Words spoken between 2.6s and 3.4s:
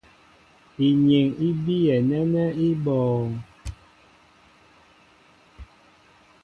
í bɔ̄ɔ̄ŋ.